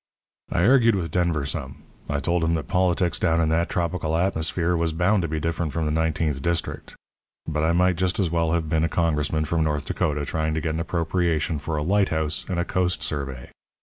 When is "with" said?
0.95-1.11